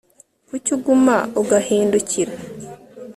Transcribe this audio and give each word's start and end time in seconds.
Kuki 0.47 0.69
uguma 0.75 1.15
ugahindukira 1.41 2.33